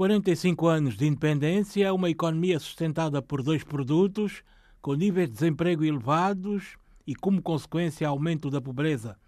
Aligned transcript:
45 0.00 0.66
anos 0.66 0.96
de 0.96 1.06
independência, 1.06 1.92
uma 1.92 2.08
economia 2.08 2.58
sustentada 2.58 3.20
por 3.20 3.42
dois 3.42 3.62
produtos, 3.62 4.42
com 4.80 4.94
níveis 4.94 5.28
de 5.28 5.34
desemprego 5.34 5.84
elevados 5.84 6.78
e, 7.06 7.14
como 7.14 7.42
consequência, 7.42 8.08
aumento 8.08 8.48
da 8.48 8.62
pobreza. 8.62 9.18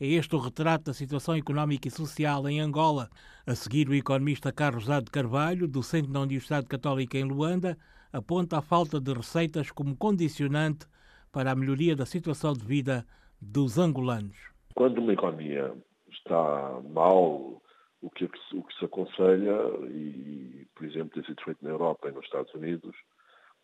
É 0.00 0.06
este 0.06 0.34
o 0.34 0.38
retrato 0.38 0.84
da 0.84 0.94
situação 0.94 1.36
económica 1.36 1.86
e 1.86 1.90
social 1.90 2.48
em 2.48 2.60
Angola. 2.60 3.10
A 3.46 3.54
seguir, 3.54 3.90
o 3.90 3.94
economista 3.94 4.50
Carlos 4.50 4.86
Dado 4.86 5.10
Carvalho, 5.10 5.68
docente 5.68 6.08
na 6.08 6.20
Universidade 6.20 6.66
Católica 6.66 7.18
em 7.18 7.24
Luanda, 7.24 7.76
aponta 8.10 8.56
a 8.56 8.62
falta 8.62 8.98
de 8.98 9.12
receitas 9.12 9.70
como 9.70 9.94
condicionante 9.94 10.86
para 11.30 11.50
a 11.50 11.54
melhoria 11.54 11.94
da 11.94 12.06
situação 12.06 12.54
de 12.54 12.64
vida 12.64 13.06
dos 13.38 13.76
angolanos. 13.76 14.38
Quando 14.74 14.96
uma 14.96 15.12
economia 15.12 15.74
está 16.10 16.80
mal 16.88 17.61
o 18.02 18.10
que, 18.10 18.24
o 18.24 18.62
que 18.62 18.78
se 18.78 18.84
aconselha, 18.84 19.56
e 19.88 20.66
por 20.74 20.84
exemplo 20.84 21.14
tem 21.14 21.24
sido 21.24 21.42
feito 21.42 21.64
na 21.64 21.70
Europa 21.70 22.08
e 22.08 22.12
nos 22.12 22.24
Estados 22.24 22.52
Unidos, 22.52 22.94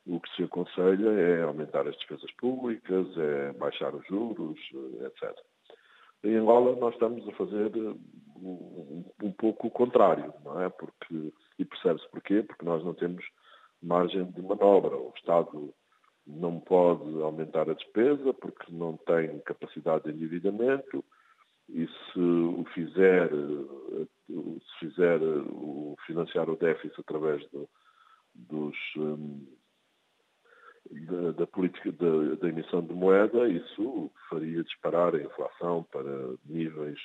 o 0.06 0.20
que 0.20 0.36
se 0.36 0.44
aconselha 0.44 1.10
é 1.10 1.42
aumentar 1.42 1.86
as 1.86 1.96
despesas 1.96 2.30
públicas, 2.32 3.06
é 3.18 3.52
baixar 3.54 3.94
os 3.94 4.06
juros, 4.06 4.58
etc. 5.04 5.36
Em 6.24 6.36
Angola 6.36 6.76
nós 6.76 6.94
estamos 6.94 7.28
a 7.28 7.32
fazer 7.32 7.76
um, 7.76 9.04
um 9.22 9.32
pouco 9.32 9.66
o 9.66 9.70
contrário, 9.70 10.32
não 10.44 10.62
é? 10.62 10.68
Porque, 10.68 11.32
e 11.58 11.64
percebe-se 11.64 12.08
porquê? 12.10 12.42
Porque 12.42 12.64
nós 12.64 12.82
não 12.84 12.94
temos 12.94 13.24
margem 13.82 14.24
de 14.24 14.42
manobra. 14.42 14.96
O 14.96 15.12
Estado 15.16 15.74
não 16.26 16.60
pode 16.60 17.22
aumentar 17.22 17.68
a 17.68 17.74
despesa 17.74 18.32
porque 18.34 18.72
não 18.72 18.96
tem 18.98 19.38
capacidade 19.40 20.04
de 20.04 20.10
endividamento, 20.10 21.04
e 21.68 21.86
se 21.86 22.18
o 22.20 22.64
fizer, 22.72 23.30
se 24.28 24.78
fizer 24.80 25.20
o 25.22 25.94
financiar 26.06 26.48
o 26.48 26.56
déficit 26.56 26.98
através 27.00 27.46
do, 27.50 27.68
dos, 28.34 28.76
um, 28.96 29.46
da, 30.90 31.32
da, 31.32 31.46
política 31.46 31.92
da, 31.92 32.36
da, 32.36 32.48
emissão 32.48 32.82
de 32.82 32.94
moeda, 32.94 33.48
isso 33.48 34.10
faria 34.30 34.62
disparar 34.64 35.14
a 35.14 35.22
inflação 35.22 35.86
para 35.92 36.34
níveis, 36.46 36.98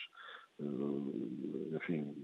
hum, 0.59 1.71
enfim, 1.75 2.16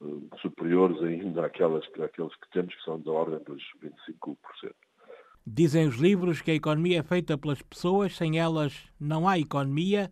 hum, 0.00 0.28
superiores 0.40 1.02
ainda 1.02 1.44
àquelas, 1.44 1.84
àqueles 2.00 2.34
que 2.36 2.50
temos, 2.50 2.74
que 2.74 2.84
são 2.84 2.98
da 3.00 3.12
ordem 3.12 3.42
dos 3.44 3.62
25%. 3.82 4.72
Dizem 5.46 5.86
os 5.86 5.96
livros 5.96 6.40
que 6.40 6.50
a 6.50 6.54
economia 6.54 7.00
é 7.00 7.02
feita 7.02 7.36
pelas 7.36 7.60
pessoas, 7.60 8.16
sem 8.16 8.38
elas 8.38 8.90
não 8.98 9.28
há 9.28 9.38
economia 9.38 10.10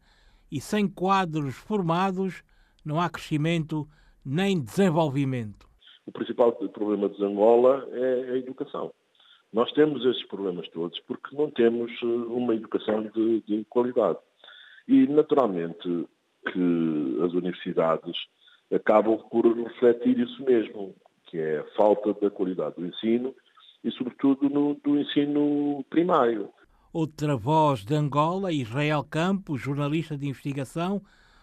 e 0.52 0.60
sem 0.60 0.86
quadros 0.86 1.56
formados 1.56 2.44
não 2.84 3.00
há 3.00 3.08
crescimento 3.08 3.88
nem 4.24 4.62
desenvolvimento. 4.62 5.66
O 6.04 6.12
principal 6.12 6.52
problema 6.52 7.08
de 7.08 7.24
Angola 7.24 7.88
é 7.90 8.32
a 8.32 8.36
educação. 8.36 8.92
Nós 9.50 9.72
temos 9.72 10.04
esses 10.04 10.26
problemas 10.26 10.68
todos 10.68 10.98
porque 11.00 11.34
não 11.34 11.50
temos 11.50 11.90
eh, 12.02 12.06
uma 12.06 12.54
educação 12.54 13.02
de, 13.02 13.40
de 13.42 13.64
qualidade. 13.64 14.18
E, 14.86 15.06
naturalmente, 15.06 16.06
que 16.50 17.18
as 17.24 17.32
universidades 17.32 18.16
acabam 18.70 19.18
por 19.30 19.46
refletir 19.56 20.18
isso 20.18 20.42
mesmo, 20.44 20.94
que 21.26 21.38
é 21.38 21.58
a 21.58 21.64
falta 21.76 22.12
da 22.14 22.30
qualidade 22.30 22.76
do 22.76 22.86
ensino 22.86 23.34
e, 23.84 23.90
sobretudo, 23.92 24.50
no, 24.50 24.74
do 24.74 24.98
ensino 24.98 25.84
primário. 25.88 26.50
Outra 26.94 27.38
voz 27.38 27.86
de 27.86 27.94
Angola, 27.94 28.52
Israel 28.52 29.02
Campos, 29.02 29.62
jornalista 29.62 30.14
de 30.14 30.28
investigação, 30.28 31.00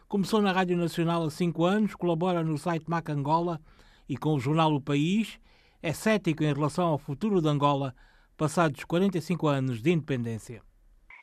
começou 0.08 0.44
na 0.44 0.52
Rádio 0.52 0.78
Nacional 0.78 1.24
há 1.24 1.30
cinco 1.32 1.66
anos, 1.66 1.96
colabora 1.96 2.44
no 2.44 2.56
site 2.56 2.88
Mac 2.88 3.10
Angola 3.10 3.60
e 4.08 4.16
com 4.16 4.36
o 4.36 4.40
jornal 4.40 4.72
O 4.76 4.80
País, 4.80 5.42
é 5.82 5.92
cético 5.92 6.44
em 6.44 6.54
relação 6.54 6.90
ao 6.90 7.00
futuro 7.00 7.42
de 7.42 7.48
Angola, 7.48 7.96
passados 8.38 8.84
45 8.84 9.48
anos 9.48 9.82
de 9.82 9.92
independência. 9.92 10.62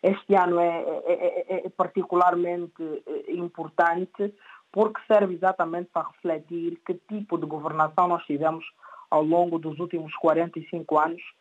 Este 0.02 0.34
ano 0.34 0.58
é, 0.58 0.82
é, 1.06 1.44
é, 1.48 1.66
é 1.66 1.69
particularmente 1.69 2.82
eh, 3.06 3.32
importante 3.32 4.34
porque 4.72 5.00
serve 5.06 5.34
exatamente 5.34 5.91
para 5.92 6.09
refletir 6.09 6.81
que 6.84 6.94
tipo 6.94 7.38
de 7.38 7.47
governação 7.47 8.09
nós 8.09 8.25
tivemos 8.25 8.65
ao 9.09 9.22
longo 9.22 9.56
dos 9.60 9.78
últimos 9.78 10.12
45 10.16 10.98
anos 10.98 11.22
é, 11.22 11.36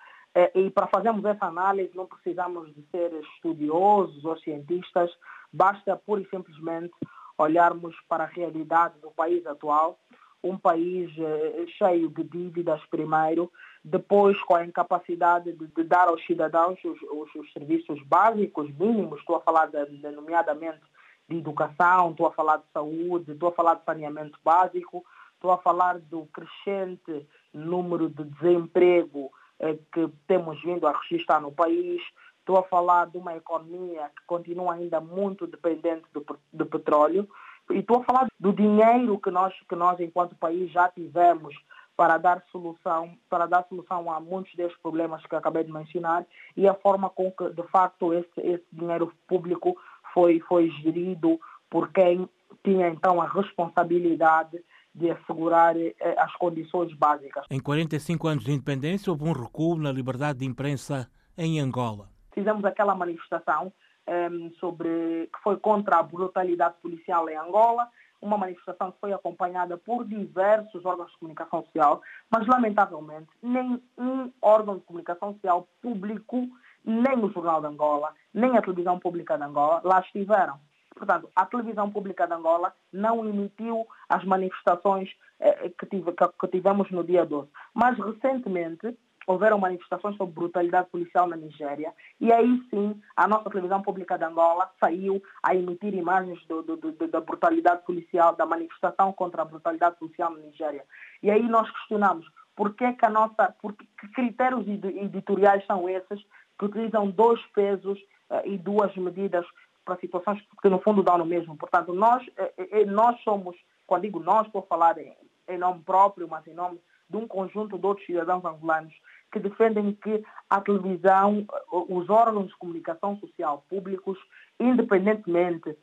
e 0.54 0.70
para 0.70 0.88
fazermos 0.88 1.24
essa 1.24 1.46
análise 1.46 1.96
não 1.96 2.06
precisamos 2.06 2.74
de 2.76 2.86
ser 2.92 3.14
estudiosos 3.14 4.26
ou 4.26 4.38
cientistas, 4.40 5.10
basta 5.52 5.96
pura 5.96 6.22
e 6.22 6.30
simplesmente 6.30 6.94
olharmos 7.38 7.96
para 8.08 8.26
a 8.26 8.28
realidade 8.28 9.00
do 9.00 9.12
país 9.12 9.46
atual, 9.46 9.98
um 10.44 10.58
país 10.58 11.12
é, 11.18 11.66
cheio 11.78 12.10
de 12.10 12.24
dívidas 12.24 12.82
primeiro, 12.86 13.52
depois 13.84 14.40
com 14.44 14.56
a 14.56 14.66
incapacidade 14.66 15.52
de, 15.54 15.68
de 15.68 15.84
dar 15.84 16.08
aos 16.08 16.24
cidadãos 16.26 16.78
os, 16.84 17.02
os, 17.02 17.36
os, 17.36 17.54
serviços 17.54 18.02
básicos, 18.04 18.70
mínimos, 18.78 19.20
estou 19.20 19.38
a 19.38 19.42
falar 19.42 19.68
de, 19.68 20.12
nomeadamente 20.12 20.82
de 21.28 21.38
educação, 21.38 22.12
estou 22.12 22.28
a 22.28 22.32
falar 22.32 22.58
de 22.58 22.66
saúde, 22.74 23.32
estou 23.32 23.50
a 23.50 23.54
falar 23.54 23.76
de 23.76 23.86
saneamento 23.86 24.38
básico, 24.44 25.04
estou 25.34 25.52
a 25.52 25.58
falar 25.58 26.00
do 26.00 26.28
crescente 26.28 27.28
número 27.54 28.10
de 28.10 28.24
desemprego 28.24 29.32
eh, 29.32 29.45
que 29.94 30.10
temos 30.28 30.62
vindo 30.62 30.88
a 30.88 30.98
registrar 30.98 31.40
no 31.40 31.52
país. 31.52 32.02
Estou 32.40 32.58
a 32.58 32.64
falar 32.64 33.08
de 33.08 33.18
uma 33.18 33.36
economia 33.36 34.12
que 34.16 34.26
continua 34.28 34.74
ainda 34.74 35.00
muito 35.00 35.48
dependente 35.48 36.06
do, 36.14 36.26
do 36.54 36.66
petróleo. 36.66 37.28
E 37.72 37.80
estou 37.80 38.02
a 38.02 38.04
falar 38.04 38.28
do 38.40 38.54
dinheiro 38.54 39.20
que 39.20 39.32
nós, 39.32 39.54
que 39.68 39.76
nós, 39.76 40.00
enquanto 40.00 40.36
país, 40.36 40.72
já 40.72 40.88
tivemos 40.90 41.56
para 41.98 42.18
dar 42.18 42.44
solução, 42.52 43.18
para 43.30 43.46
dar 43.46 43.66
solução 43.68 44.12
a 44.12 44.20
muitos 44.20 44.54
desses 44.56 44.78
problemas 44.80 45.26
que 45.26 45.36
acabei 45.36 45.64
de 45.64 45.72
mencionar 45.72 46.26
e 46.56 46.68
a 46.68 46.74
forma 46.74 47.10
com 47.10 47.32
que, 47.32 47.50
de 47.50 47.64
facto, 47.64 48.14
esse, 48.14 48.42
esse 48.42 48.66
dinheiro 48.72 49.12
público 49.28 49.78
foi, 50.14 50.40
foi 50.42 50.70
gerido 50.82 51.40
por 51.70 51.92
quem 51.92 52.30
tinha 52.64 52.90
então 52.90 53.22
a 53.22 53.28
responsabilidade 53.28 54.64
de 54.96 55.12
assegurar 55.12 55.76
eh, 55.78 55.94
as 56.18 56.34
condições 56.38 56.94
básicas. 56.94 57.46
Em 57.52 57.60
45 57.60 58.28
anos 58.28 58.44
de 58.46 58.52
independência, 58.54 59.12
houve 59.12 59.26
um 59.26 59.34
recuo 59.34 59.78
na 59.78 59.92
liberdade 59.92 60.40
de 60.40 60.46
imprensa 60.46 61.10
em 61.38 61.60
Angola. 61.60 62.08
Fizemos 62.34 62.64
aquela 62.64 62.96
manifestação 62.96 63.74
um, 64.08 64.12
ehm, 64.12 64.52
sobre 64.60 65.30
que 65.34 65.44
foi 65.44 65.58
contra 65.58 65.98
a 65.98 66.04
brutalidade 66.04 66.76
policial 66.82 67.30
em 67.30 67.36
Angola, 67.36 67.90
uma 68.22 68.38
manifestação 68.38 68.92
que 68.92 69.00
foi 69.00 69.12
acompanhada 69.12 69.78
por 69.78 70.06
diversos 70.06 70.86
órgãos 70.86 71.12
de 71.12 71.18
comunicação 71.18 71.64
social, 71.66 72.02
mas 72.30 72.48
lamentavelmente 72.48 73.28
nem 73.44 73.82
um 73.98 74.32
órgão 74.42 74.78
de 74.78 74.84
comunicação 74.86 75.34
social 75.34 75.68
público, 75.82 76.48
nem 76.84 77.24
o 77.24 77.32
Jornal 77.32 77.60
de 77.60 77.68
Angola, 77.68 78.14
nem 78.34 78.58
a 78.58 78.62
televisão 78.62 78.98
pública 78.98 79.38
de 79.38 79.44
Angola 79.44 79.82
lá 79.84 80.00
estiveram. 80.00 80.58
Portanto, 80.96 81.30
a 81.36 81.46
televisão 81.46 81.92
pública 81.92 82.26
de 82.26 82.34
Angola 82.34 82.74
não 82.92 83.28
emitiu 83.28 83.86
as 84.08 84.24
manifestações 84.24 85.10
eh, 85.40 85.70
que, 85.78 85.86
tive, 85.86 86.12
que, 86.14 86.48
tivemos 86.48 86.90
no 86.90 87.04
dia 87.04 87.26
12. 87.26 87.50
Mas, 87.74 87.98
recentemente, 87.98 88.98
houveram 89.28 89.58
manifestações 89.58 90.16
sobre 90.16 90.34
brutalidade 90.34 90.90
policial 90.90 91.28
na 91.28 91.36
Nigéria 91.36 91.94
e 92.20 92.32
aí 92.32 92.62
sim 92.70 93.02
a 93.16 93.28
nossa 93.28 93.50
televisão 93.50 93.82
pública 93.82 94.18
de 94.18 94.24
Angola 94.24 94.70
saiu 94.80 95.22
a 95.42 95.56
emitir 95.56 95.96
imagens 95.96 96.40
do, 96.46 96.62
do, 96.62 96.78
do, 96.78 97.08
da 97.08 97.22
brutalidade 97.22 97.84
policial, 97.86 98.36
da 98.36 98.46
manifestação 98.46 99.12
contra 99.12 99.42
a 99.42 99.46
brutalidade 99.46 99.98
policial 99.98 100.32
na 100.32 100.40
Nigéria. 100.40 100.84
E 101.24 101.32
aí 101.32 101.42
nós 101.44 101.70
questionamos 101.72 102.26
por 102.56 102.74
que, 102.76 102.94
que 102.94 103.06
a 103.06 103.10
nossa, 103.10 103.54
por 103.62 103.74
que, 103.74 103.86
que 104.00 104.08
critérios 104.10 104.66
editoriais 104.68 105.66
são 105.66 105.90
esses 105.90 106.24
que 106.58 106.66
utilizam 106.66 107.10
dois 107.10 107.42
pesos 107.48 108.00
uh, 108.30 108.42
e 108.46 108.58
duas 108.58 108.96
medidas 108.96 109.46
para 109.86 109.98
situações 109.98 110.42
que 110.62 110.70
no 110.70 110.82
fundo 110.82 111.04
dão 111.04 111.18
no 111.18 111.26
mesmo. 111.26 111.56
Portanto, 111.56 111.94
nós, 111.94 112.26
eh, 112.36 112.54
eh, 112.58 112.86
nós 112.86 113.22
somos, 113.22 113.56
quando 113.86 114.02
digo 114.02 114.20
nós, 114.20 114.48
estou 114.48 114.62
a 114.62 114.68
falar 114.68 114.98
em, 114.98 115.16
em 115.48 115.58
nome 115.58 115.82
próprio, 115.84 116.28
mas 116.28 116.46
em 116.48 116.54
nome 116.54 116.80
de 117.08 117.18
um 117.18 117.28
conjunto 117.28 117.78
de 117.78 117.86
outros 117.86 118.06
cidadãos 118.06 118.44
angolanos 118.44 118.94
que 119.32 119.40
defendem 119.40 119.94
que 119.94 120.24
a 120.50 120.60
televisão, 120.62 121.46
os 121.72 122.10
órgãos 122.10 122.48
de 122.48 122.56
comunicação 122.56 123.18
social 123.20 123.64
públicos, 123.70 124.18
independentemente 124.60 125.78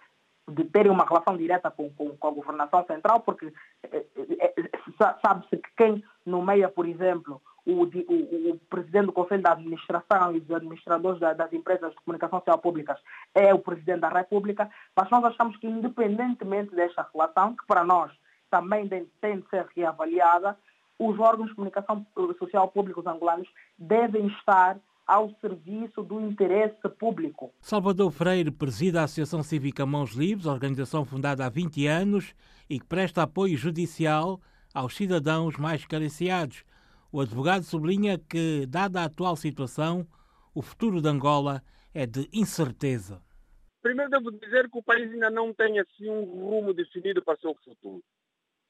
de 0.49 0.65
terem 0.65 0.91
uma 0.91 1.05
relação 1.05 1.37
direta 1.37 1.71
com, 1.71 1.91
com, 1.91 2.17
com 2.17 2.29
a 2.29 2.31
governação 2.32 2.85
central, 2.87 3.21
porque 3.21 3.53
é, 3.85 4.05
é, 4.41 4.71
sabe-se 5.25 5.56
que 5.56 5.71
quem 5.77 6.05
nomeia, 6.27 6.69
por 6.69 6.87
exemplo, 6.87 7.41
o, 7.64 7.85
o, 7.85 8.50
o, 8.50 8.59
presidente 8.69 9.06
do 9.06 9.12
Conselho 9.12 9.43
da 9.43 9.53
Administração 9.53 10.35
e 10.35 10.38
os 10.38 10.50
administradores 10.50 11.20
da, 11.20 11.32
das 11.32 11.53
empresas 11.53 11.91
de 11.91 11.97
comunicação 12.05 12.38
social 12.41 12.59
públicas 12.59 12.99
é 13.35 13.55
o 13.55 13.59
presidente 13.59 14.00
da 14.00 14.09
República, 14.09 14.70
mas 14.97 15.09
nós 15.11 15.25
achamos 15.25 15.56
que, 15.59 15.67
independentemente 15.67 16.75
desta 16.75 17.09
relação, 17.12 17.55
que 17.55 17.64
para 17.67 17.85
nós 17.85 18.12
também 18.50 18.88
tem 18.88 19.41
de 19.41 19.49
ser 19.49 19.67
reavaliada, 19.75 20.59
os 20.99 21.19
órgãos 21.19 21.49
de 21.49 21.55
comunicação 21.55 22.06
social 22.38 22.69
públicos 22.69 23.06
angolanos 23.06 23.49
devem 23.79 24.26
estar 24.26 24.79
ao 25.06 25.31
serviço 25.41 26.03
do 26.03 26.20
interesse 26.20 26.88
público. 26.99 27.53
Salvador 27.61 28.11
Freire 28.11 28.50
preside 28.50 28.99
a 28.99 29.05
Associação 29.05 29.43
Cívica 29.43 29.85
Mãos 29.85 30.12
Livres, 30.12 30.47
organização 30.47 31.05
fundada 31.05 31.44
há 31.44 31.49
20 31.49 31.87
anos 31.87 32.35
e 32.69 32.79
que 32.79 32.87
presta 32.87 33.23
apoio 33.23 33.56
judicial 33.56 34.41
aos 34.73 34.97
cidadãos 34.97 35.56
mais 35.56 35.85
carenciados. 35.85 36.65
O 37.14 37.20
advogado 37.20 37.62
sublinha 37.62 38.19
que, 38.19 38.64
dada 38.64 39.03
a 39.03 39.05
atual 39.05 39.37
situação, 39.37 40.09
o 40.55 40.62
futuro 40.62 41.03
de 41.03 41.09
Angola 41.11 41.62
é 41.93 42.06
de 42.06 42.26
incerteza. 42.32 43.23
Primeiro 43.82 44.11
devo 44.11 44.32
dizer 44.32 44.70
que 44.70 44.79
o 44.79 44.82
país 44.82 45.12
ainda 45.12 45.29
não 45.29 45.53
tem 45.53 45.79
assim 45.79 46.09
um 46.09 46.25
rumo 46.25 46.73
definido 46.73 47.20
para 47.20 47.35
o 47.35 47.41
seu 47.41 47.55
futuro. 47.62 48.03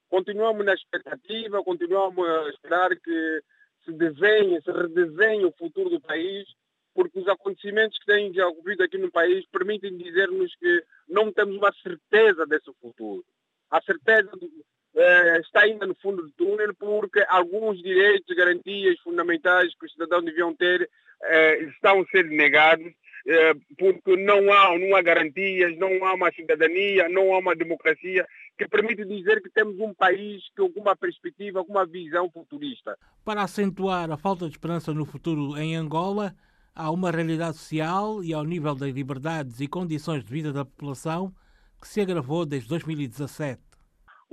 Continuamos 0.09 0.65
na 0.65 0.73
expectativa, 0.73 1.63
continuamos 1.63 2.27
a 2.27 2.49
esperar 2.49 2.89
que 2.97 3.43
se 3.85 3.93
desenhe, 3.93 4.61
se 4.61 4.71
redesenhe 4.73 5.45
o 5.45 5.53
futuro 5.57 5.89
do 5.89 6.01
país, 6.01 6.45
porque 6.93 7.19
os 7.19 7.27
acontecimentos 7.29 7.97
que 7.97 8.07
têm 8.07 8.33
já 8.33 8.45
ocorrido 8.45 8.83
aqui 8.83 8.97
no 8.97 9.09
país 9.09 9.45
permitem 9.53 9.97
dizer-nos 9.97 10.53
que 10.57 10.83
não 11.07 11.31
temos 11.31 11.55
uma 11.55 11.71
certeza 11.81 12.45
desse 12.45 12.73
futuro. 12.81 13.23
A 13.71 13.81
certeza 13.81 14.29
eh, 14.95 15.39
está 15.39 15.61
ainda 15.61 15.87
no 15.87 15.95
fundo 15.95 16.21
do 16.23 16.31
túnel 16.31 16.73
porque 16.75 17.23
alguns 17.27 17.81
direitos, 17.81 18.35
garantias 18.35 18.99
fundamentais 18.99 19.73
que 19.75 19.85
os 19.85 19.91
cidadãos 19.91 20.25
deviam 20.25 20.55
ter 20.55 20.89
eh, 21.23 21.63
estão 21.63 22.01
a 22.01 22.05
ser 22.05 22.25
negados 22.25 22.93
eh, 23.25 23.53
porque 23.77 24.17
não 24.17 24.51
há, 24.51 24.77
não 24.77 24.95
há 24.95 25.01
garantias, 25.01 25.77
não 25.77 26.05
há 26.05 26.13
uma 26.13 26.31
cidadania, 26.31 27.07
não 27.09 27.33
há 27.33 27.39
uma 27.39 27.55
democracia 27.55 28.27
que 28.57 28.67
permite 28.67 29.05
dizer 29.05 29.41
que 29.41 29.49
temos 29.49 29.79
um 29.79 29.93
país 29.93 30.43
com 30.55 30.63
alguma 30.63 30.95
perspectiva, 30.95 31.59
alguma 31.59 31.85
visão 31.85 32.29
futurista. 32.29 32.97
Para 33.23 33.43
acentuar 33.43 34.11
a 34.11 34.17
falta 34.17 34.45
de 34.45 34.51
esperança 34.51 34.93
no 34.93 35.05
futuro 35.05 35.57
em 35.57 35.75
Angola, 35.75 36.35
há 36.75 36.91
uma 36.91 37.11
realidade 37.11 37.57
social 37.57 38.23
e 38.23 38.33
ao 38.33 38.43
nível 38.43 38.75
das 38.75 38.91
liberdades 38.91 39.59
e 39.61 39.67
condições 39.67 40.23
de 40.23 40.31
vida 40.31 40.51
da 40.51 40.65
população 40.65 41.33
que 41.81 41.87
se 41.87 42.01
agravou 42.01 42.45
desde 42.45 42.69
2017 42.69 43.72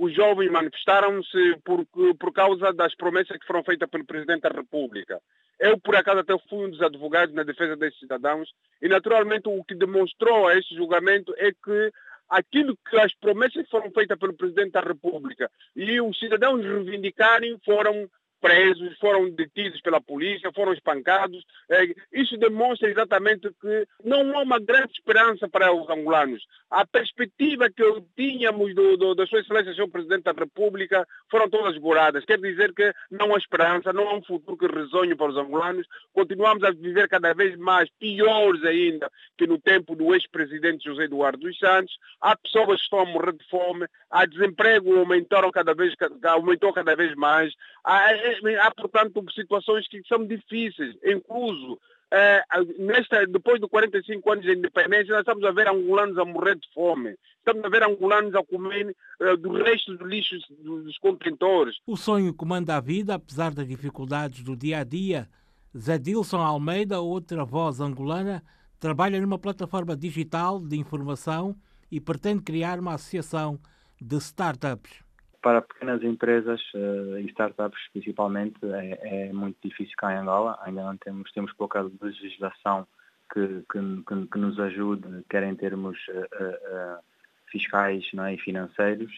os 0.01 0.15
jovens 0.15 0.49
manifestaram-se 0.49 1.57
por, 1.63 1.85
por 2.19 2.33
causa 2.33 2.73
das 2.73 2.95
promessas 2.95 3.37
que 3.37 3.45
foram 3.45 3.63
feitas 3.63 3.87
pelo 3.87 4.03
Presidente 4.03 4.41
da 4.41 4.49
República. 4.49 5.21
Eu, 5.59 5.79
por 5.79 5.95
acaso, 5.95 6.17
até 6.17 6.35
fui 6.49 6.65
um 6.65 6.71
dos 6.71 6.81
advogados 6.81 7.35
na 7.35 7.43
defesa 7.43 7.75
desses 7.75 7.99
cidadãos 7.99 8.51
e, 8.81 8.89
naturalmente, 8.89 9.47
o 9.47 9.63
que 9.63 9.75
demonstrou 9.75 10.47
a 10.47 10.57
este 10.57 10.73
julgamento 10.75 11.35
é 11.37 11.51
que 11.51 11.91
aquilo 12.27 12.75
que 12.89 12.97
as 12.97 13.13
promessas 13.13 13.63
que 13.63 13.69
foram 13.69 13.91
feitas 13.91 14.17
pelo 14.17 14.33
Presidente 14.33 14.71
da 14.71 14.81
República 14.81 15.51
e 15.75 16.01
os 16.01 16.17
cidadãos 16.17 16.63
reivindicarem 16.63 17.59
foram 17.63 18.09
presos, 18.41 18.97
foram 18.99 19.29
detidos 19.29 19.79
pela 19.81 20.01
polícia, 20.01 20.51
foram 20.53 20.73
espancados. 20.73 21.43
É, 21.69 21.93
isso 22.11 22.35
demonstra 22.37 22.89
exatamente 22.89 23.49
que 23.61 23.87
não 24.03 24.37
há 24.37 24.41
uma 24.41 24.59
grande 24.59 24.91
esperança 24.93 25.47
para 25.47 25.71
os 25.71 25.87
angolanos. 25.89 26.43
A 26.69 26.85
perspectiva 26.85 27.69
que 27.69 27.83
tínhamos 28.15 28.73
do, 28.73 28.97
do, 28.97 29.15
da 29.15 29.27
Sua 29.27 29.39
Excelência, 29.39 29.73
Sr. 29.73 29.89
Presidente 29.89 30.23
da 30.23 30.31
República, 30.31 31.07
foram 31.29 31.49
todas 31.49 31.75
esgoradas. 31.75 32.25
Quer 32.25 32.39
dizer 32.39 32.73
que 32.73 32.91
não 33.09 33.35
há 33.35 33.37
esperança, 33.37 33.93
não 33.93 34.09
há 34.09 34.15
um 34.15 34.23
futuro 34.23 34.57
que 34.57 34.67
resonhe 34.67 35.15
para 35.15 35.29
os 35.31 35.37
angolanos. 35.37 35.85
Continuamos 36.11 36.63
a 36.63 36.71
viver 36.71 37.07
cada 37.07 37.33
vez 37.33 37.55
mais 37.57 37.89
piores 37.99 38.63
ainda 38.63 39.11
que 39.37 39.47
no 39.47 39.59
tempo 39.59 39.95
do 39.95 40.13
ex-presidente 40.13 40.85
José 40.85 41.03
Eduardo 41.03 41.39
dos 41.39 41.57
Santos. 41.57 41.97
Há 42.21 42.35
pessoas 42.37 42.77
que 42.77 42.83
estão 42.83 42.99
a 42.99 43.05
morrer 43.05 43.33
de 43.33 43.47
fome, 43.49 43.85
há 44.09 44.25
desemprego 44.25 44.97
aumentaram 44.97 45.51
cada 45.51 45.73
vez, 45.73 45.93
aumentou 46.23 46.73
cada 46.73 46.95
vez 46.95 47.13
mais. 47.15 47.53
Há, 47.83 48.13
há, 48.61 48.71
portanto, 48.71 49.23
situações 49.33 49.87
que 49.87 50.01
são 50.07 50.25
difíceis, 50.25 50.95
incluso 51.03 51.79
é, 52.11 52.43
nesta, 52.77 53.25
depois 53.25 53.59
de 53.61 53.67
45 53.67 54.31
anos 54.31 54.43
de 54.43 54.53
independência, 54.53 55.13
nós 55.13 55.21
estamos 55.21 55.43
a 55.45 55.51
ver 55.51 55.69
angolanos 55.69 56.17
a 56.17 56.25
morrer 56.25 56.55
de 56.55 56.67
fome. 56.73 57.15
Estamos 57.37 57.63
a 57.63 57.69
ver 57.69 57.83
angolanos 57.83 58.35
a 58.35 58.43
comer 58.43 58.95
uh, 59.21 59.37
do 59.37 59.53
resto 59.63 59.95
do 59.97 60.05
lixo 60.05 60.35
dos 60.59 60.97
contentores. 60.97 61.77
O 61.87 61.95
sonho 61.95 62.33
comanda 62.33 62.75
a 62.75 62.81
vida, 62.81 63.15
apesar 63.15 63.53
das 63.53 63.67
dificuldades 63.67 64.43
do 64.43 64.55
dia 64.55 64.79
a 64.79 64.83
dia. 64.83 65.27
Zé 65.75 65.97
Dilson 65.97 66.41
Almeida, 66.41 66.99
outra 66.99 67.45
voz 67.45 67.79
angolana, 67.79 68.43
trabalha 68.77 69.21
numa 69.21 69.39
plataforma 69.39 69.95
digital 69.95 70.59
de 70.59 70.77
informação 70.77 71.55
e 71.89 72.01
pretende 72.01 72.43
criar 72.43 72.77
uma 72.77 72.95
associação 72.95 73.57
de 74.01 74.17
startups 74.17 75.01
para 75.41 75.61
pequenas 75.61 76.03
empresas 76.03 76.61
uh, 76.75 77.17
e 77.19 77.25
startups 77.29 77.79
principalmente 77.91 78.57
é, 78.63 79.27
é, 79.29 79.33
muito 79.33 79.57
difícil 79.63 79.95
cá 79.97 80.13
em 80.13 80.17
Angola. 80.17 80.57
Ainda 80.63 80.83
não 80.83 80.95
temos, 80.97 81.31
temos 81.31 81.51
pouca 81.53 81.81
legislação 82.01 82.87
que, 83.33 83.63
que, 83.71 84.27
que 84.27 84.37
nos 84.37 84.59
ajude, 84.59 85.25
quer 85.29 85.43
em 85.43 85.55
termos 85.55 85.97
uh, 86.09 86.19
uh, 86.19 87.03
fiscais 87.47 88.07
não 88.13 88.25
é, 88.25 88.35
e 88.35 88.37
financeiros, 88.37 89.11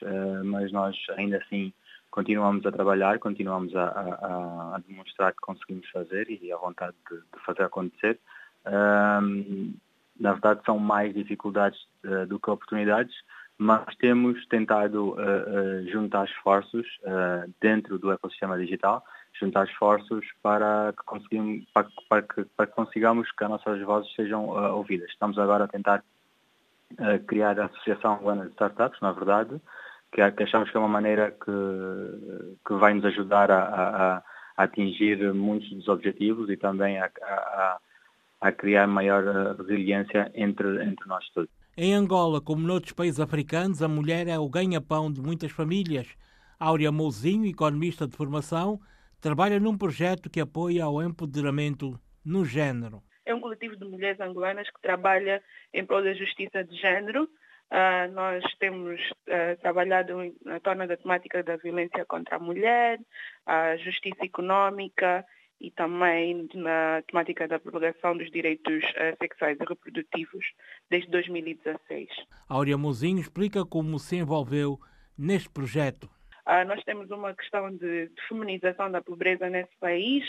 mas 0.44 0.72
nós 0.72 0.98
ainda 1.18 1.38
assim 1.38 1.72
continuamos 2.10 2.66
a 2.66 2.72
trabalhar, 2.72 3.20
continuamos 3.20 3.76
a, 3.76 3.84
a, 3.84 4.76
a, 4.76 4.82
demonstrar 4.88 5.34
que 5.34 5.40
conseguimos 5.40 5.88
fazer 5.92 6.28
e 6.32 6.52
a 6.52 6.58
vontade 6.58 6.96
de, 7.12 7.18
de 7.18 7.46
fazer 7.46 7.62
acontecer. 7.62 8.20
na 8.66 10.32
verdade 10.32 10.62
são 10.66 10.80
mais 10.80 11.14
dificuldades 11.14 11.80
do 12.28 12.40
que 12.40 12.50
oportunidades, 12.50 13.14
mas 13.58 13.96
temos 13.98 14.46
tentado 14.48 15.12
uh, 15.12 15.16
uh, 15.16 15.90
juntar 15.90 16.26
esforços 16.26 16.86
uh, 17.04 17.52
dentro 17.62 18.00
do 18.00 18.12
ecossistema 18.12 18.58
digital, 18.58 19.04
juntar 19.40 19.66
esforços 19.66 20.26
para 20.42 20.94
que, 20.98 21.04
conseguimos, 21.06 21.66
para, 21.74 21.88
para, 22.10 22.22
que, 22.22 22.46
para 22.58 22.68
que 22.68 22.74
consigamos 22.74 23.32
que 23.32 23.44
as 23.44 23.50
nossas 23.50 23.82
vozes 23.82 24.14
sejam 24.16 24.48
ouvidas. 24.48 25.10
Estamos 25.10 25.38
agora 25.38 25.66
a 25.66 25.68
tentar 25.68 26.04
criar 27.26 27.60
a 27.60 27.66
Associação 27.66 28.14
Angolana 28.14 28.46
de 28.46 28.52
Startups, 28.52 29.02
na 29.02 29.12
verdade, 29.12 29.60
que, 30.12 30.22
é, 30.22 30.30
que, 30.30 30.44
achamos 30.44 30.70
que 30.70 30.78
é 30.78 30.80
uma 30.80 30.88
maneira 30.88 31.32
que, 31.32 32.58
que 32.68 32.74
vai 32.76 32.94
nos 32.94 33.06
ajudar 33.06 33.50
a, 33.50 33.64
a, 33.64 34.18
a 34.18 34.64
atingir 34.64 35.34
muitos 35.34 35.70
dos 35.72 35.88
objetivos 35.88 36.50
e 36.50 36.58
também 36.58 37.00
a, 37.00 37.10
a, 38.40 38.52
criar 38.52 38.86
maior 38.86 39.56
resiliência 39.58 40.32
entre, 40.36 40.84
entre 40.84 41.08
nós 41.08 41.28
todos. 41.30 41.63
Em 41.76 41.92
Angola, 41.96 42.40
como 42.40 42.68
noutros 42.68 42.94
países 42.94 43.20
africanos, 43.20 43.82
a 43.82 43.88
mulher 43.88 44.28
é 44.28 44.38
o 44.38 44.48
ganha-pão 44.48 45.12
de 45.12 45.20
muitas 45.20 45.52
famílias. 45.52 46.08
Áurea 46.60 46.92
Mouzinho, 46.92 47.48
economista 47.48 48.08
de 48.08 48.16
formação, 48.16 48.80
trabalha 49.20 49.60
num 49.60 49.76
projeto 49.76 50.30
que 50.30 50.40
apoia 50.40 50.88
o 50.88 51.02
empoderamento 51.02 52.00
no 52.24 52.46
género. 52.46 53.02
É 53.26 53.34
um 53.34 53.42
coletivo 53.42 53.76
de 53.76 53.86
mulheres 53.86 54.20
angolanas 54.20 54.70
que 54.70 54.80
trabalha 54.84 55.42
em 55.74 55.84
prol 55.84 56.04
da 56.04 56.14
justiça 56.14 56.64
de 56.64 56.76
género. 56.76 57.24
Uh, 57.24 58.14
nós 58.14 58.44
temos 58.60 59.02
uh, 59.10 59.60
trabalhado 59.60 60.32
na 60.46 60.60
torna 60.60 60.86
da 60.86 60.96
temática 60.96 61.42
da 61.42 61.56
violência 61.56 62.06
contra 62.06 62.36
a 62.36 62.40
mulher, 62.40 63.00
a 63.48 63.78
justiça 63.78 64.24
econômica 64.24 65.26
e 65.64 65.72
também 65.72 66.50
na 66.54 67.02
temática 67.08 67.48
da 67.48 67.58
propagação 67.58 68.18
dos 68.18 68.30
direitos 68.30 68.84
uh, 68.84 69.16
sexuais 69.18 69.58
e 69.60 69.64
reprodutivos 69.64 70.46
desde 70.90 71.10
2016. 71.10 72.10
Áurea 72.50 72.78
Mozinho 72.78 73.20
explica 73.20 73.66
como 73.66 73.98
se 73.98 74.18
envolveu 74.18 74.78
neste 75.18 75.50
projeto. 75.50 76.10
Uh, 76.48 76.68
nós 76.68 76.84
temos 76.84 77.10
uma 77.10 77.34
questão 77.34 77.72
de, 77.72 78.08
de, 78.08 78.22
feminização 78.28 78.92
da 78.92 79.02
pobreza 79.02 79.50
nesse 79.50 79.72
país, 79.80 80.26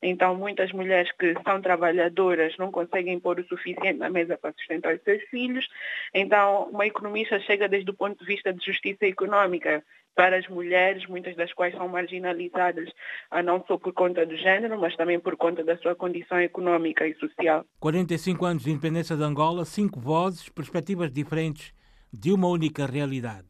então 0.00 0.36
muitas 0.36 0.70
mulheres 0.72 1.10
que 1.18 1.34
são 1.42 1.60
trabalhadoras 1.60 2.56
não 2.56 2.70
conseguem 2.70 3.18
pôr 3.18 3.40
o 3.40 3.48
suficiente 3.48 3.98
na 3.98 4.08
mesa 4.08 4.38
para 4.38 4.52
sustentar 4.52 4.94
os 4.94 5.02
seus 5.02 5.22
filhos, 5.24 5.66
então 6.14 6.68
uma 6.70 6.86
economista 6.86 7.40
chega 7.40 7.68
desde 7.68 7.90
o 7.90 7.94
ponto 7.94 8.18
de 8.18 8.26
vista 8.26 8.52
de 8.52 8.64
justiça 8.64 9.06
econômica 9.06 9.82
para 10.16 10.38
as 10.38 10.48
mulheres, 10.48 11.06
muitas 11.06 11.36
das 11.36 11.52
quais 11.52 11.74
são 11.74 11.86
marginalizadas, 11.88 12.88
ah, 13.30 13.42
não 13.42 13.62
só 13.66 13.76
por 13.76 13.92
conta 13.92 14.24
do 14.24 14.34
género, 14.34 14.80
mas 14.80 14.96
também 14.96 15.20
por 15.20 15.36
conta 15.36 15.62
da 15.62 15.76
sua 15.76 15.94
condição 15.94 16.40
econômica 16.40 17.06
e 17.06 17.14
social. 17.16 17.64
45 17.78 18.44
anos 18.46 18.64
de 18.64 18.70
independência 18.70 19.14
de 19.14 19.22
Angola, 19.22 19.64
cinco 19.66 20.00
vozes, 20.00 20.48
perspectivas 20.48 21.12
diferentes 21.12 21.74
de 22.10 22.32
uma 22.32 22.48
única 22.48 22.86
realidade. 22.86 23.48